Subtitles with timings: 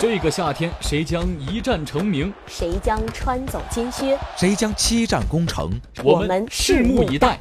[0.00, 2.32] 这个夏天，谁将一战成名？
[2.46, 4.16] 谁将穿走金靴？
[4.36, 5.72] 谁将七战攻城？
[6.04, 7.40] 我们拭目以待。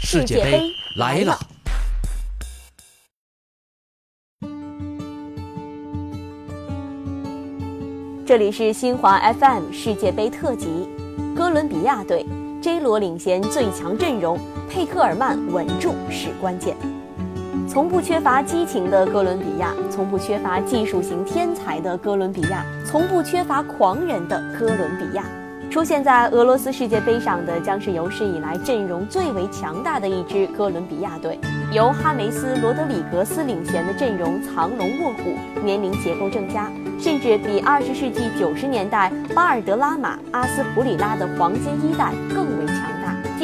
[0.00, 0.62] 世界杯
[0.96, 1.38] 来了！
[8.24, 10.88] 这里是新华 FM 世界杯特辑，
[11.36, 12.24] 哥伦比亚队
[12.62, 14.40] ，J 罗领衔最强阵容，
[14.70, 16.74] 佩克尔曼稳住是关键。
[17.68, 25.22] 从不缺乏激情的哥伦比亚，从不缺乏技术型天才的哥伦比亚，从不缺乏狂人的哥伦比亚。
[25.70, 31.38] 出现在俄罗斯世界杯上的将是有史以来阵容最为强大的一支哥伦比亚队，
[31.70, 42.57] 由哈梅斯、罗德里格斯领衔的阵容藏龙卧虎，年龄结构正佳，甚至比二十世纪九十年代巴尔德拉马、阿斯普里拉的黄金一代更。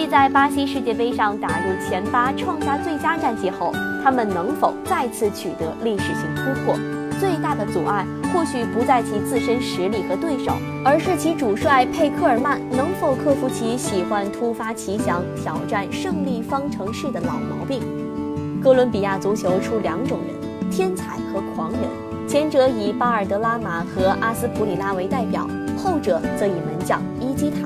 [0.06, 3.72] 在巴西世界杯上打入前八、创下最佳战绩后，
[4.02, 6.74] 他们能否再次取得历史性突破？
[7.20, 10.52] 最大的阻碍或许不在其自身实力和对手，
[10.84, 17.80] 而是其主帅佩克尔曼能否克服其喜欢突发奇想、挑战胜利方程式的老毛病。
[18.60, 21.80] 哥伦比亚足球出两种人：天才和狂人，
[22.28, 27.63] 前者以巴尔德拉马和阿斯普里拉为代表，后者则以门将伊基塔。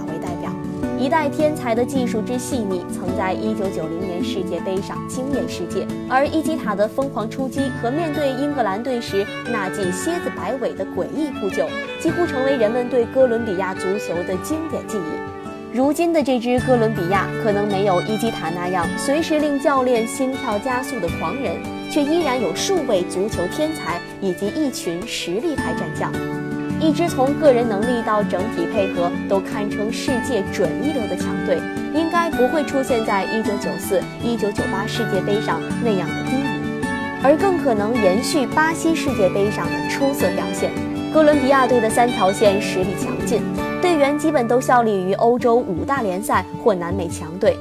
[1.00, 11.68] 一代天才的技术之细腻，曾在1990年世界杯上惊艳世界；而伊基塔的疯狂出击和面对英格兰队时那记蝎子摆尾的诡异扑救，
[12.00, 15.76] 几乎成为人们对哥伦比亚足球的经典记忆。
[15.76, 21.54] 如今的这支哥伦比亚，可能没有伊基塔那样随时令教练心跳加速的狂人，
[21.92, 26.12] 却依然有数位足球天才以及一群实力派战将。
[26.80, 31.58] 一支从个人能力到整体配合都堪称世界准一流的强队，
[31.92, 36.86] 应该不会出现在1994、1998世界杯上那样的低迷，
[37.22, 40.70] 而更可能延续巴西世界杯上的出色表现。
[41.12, 43.42] 哥伦比亚队的三条线实力强劲，
[43.82, 47.56] 队员基本都效力于欧洲五大联赛或南美强队。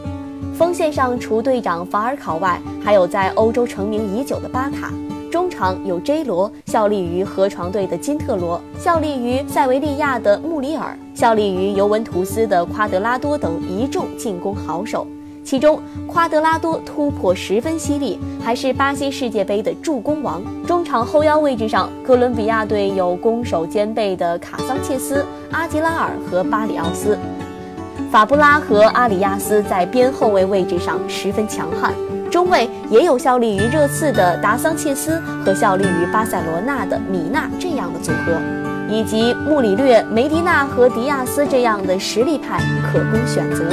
[0.56, 4.91] 锋线上除队长法尔考外，还有在欧洲成名已久的巴卡。
[5.29, 15.05] 中场有 J 罗，效力于河床队的金特罗，效力于塞维利亚的穆里尔，效力于尤文图斯的夸德拉多等一众进攻好手。
[15.43, 20.41] 其中，夸德拉多突破十分犀利，还是巴西世界杯的助攻王。
[20.65, 27.17] 中场后腰位置上，哥伦比亚队有攻守兼备的卡桑切斯、阿吉拉尔和巴里奥斯，
[28.11, 31.94] 法布拉和阿里亚斯在边后卫位置上十分强悍。
[32.29, 38.33] 中卫也有效力于热刺的达桑切斯和效力于巴塞罗那的米纳这样的组合，
[38.89, 42.61] 以及穆里略、梅迪纳和迪亚斯这样的实力派
[42.91, 43.63] 可供选择。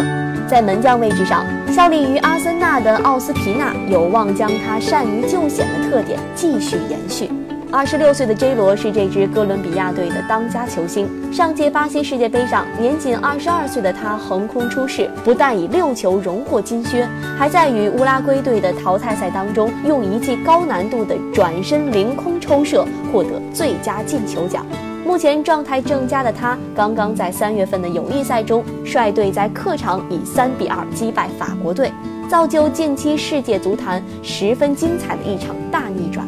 [0.47, 7.31] 在门将位置上，效力于阿森纳的奥斯皮纳有望将他善于救险的特点继续延续。
[7.75, 11.09] 二十六岁的 J 罗是这支哥伦比亚队的当家球星。
[11.33, 17.05] 上届巴西世界杯上，年仅二十二岁的他横空出世，不但以六球荣获金靴，
[17.37, 24.65] 还在与乌拉圭队的淘汰赛当中，用一记高难度的转身凌空抽射获得最佳进球奖。
[25.05, 31.91] 目前状态正佳的他，刚刚在三月份的友谊赛中，率队在客场以三比二击败法国队，
[32.29, 36.25] 造就近期世界足坛十分精彩的一场大逆转。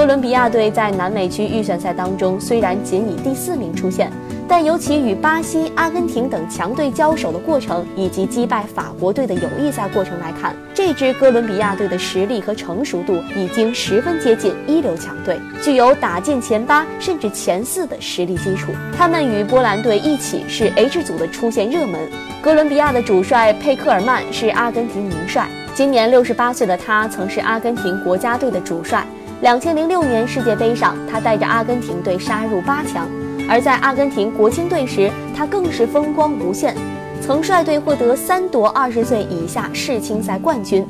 [0.00, 4.10] 哥伦比亚队在南美区预选赛当中虽然仅以第四名出现，
[4.48, 18.72] 但尤其与巴西、阿根廷等强队交手的过程，以及击败法国队的友谊赛过程来看，这支哥伦比亚队的实力和成熟度已经十分接近一流强队，具有打进前八甚至前四的实力基础。
[18.96, 22.00] 他们与波兰队一起是 H 组的出线热门。
[22.40, 29.06] 哥伦比亚的主帅佩克尔曼是阿根廷名帅，今年六十八岁的他曾是阿根廷国家队的主帅。
[29.42, 33.06] 两千零六年世界杯上，他带着阿根廷队杀入八强；
[33.48, 36.76] 而在阿根廷国青队时，他更是风光无限，
[37.22, 40.86] 曾率队获得三夺二十岁以下世青赛冠军。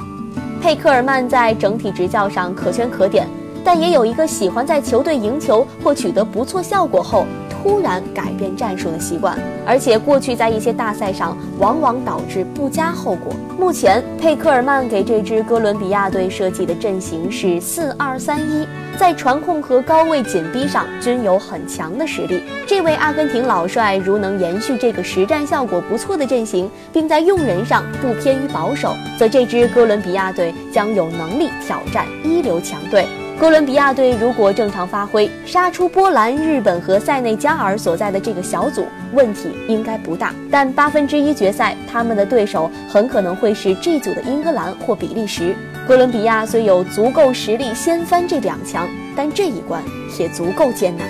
[0.61, 3.25] 佩克尔曼在整体执教上可圈可点，
[3.65, 7.25] 但也有一个喜欢在球队赢球或取得不错效果后。
[7.63, 13.35] 突然改变战术的习惯，而且过去在一些大赛上往往导致不佳后果。
[13.59, 18.67] 目前，佩克尔曼给这支哥伦比亚队设计的阵型是四二三一，
[18.99, 22.43] 在传控和高位紧逼上均有很强的实力。
[22.67, 33.05] 这位阿根廷老帅如能延续这个实战效果不错的阵型，并在用人上不偏于保守，则这支哥伦比亚队将有能力挑战一流强队。
[33.41, 38.85] 哥伦比亚队如果正常发挥，杀出波兰、日本和塞内加尔所在的这个小组，
[39.15, 40.35] 问题应该不大。
[40.51, 45.57] 但八分之一决赛，他们的对手很可能会是 G 组的英格兰或比利时。
[45.89, 49.83] 哥伦比亚虽有足够实力掀翻这两强，但这一关
[50.19, 51.09] 也足够艰难。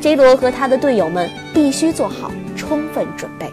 [0.00, 3.48] ，J 罗和他的队友们必须做好充分准备。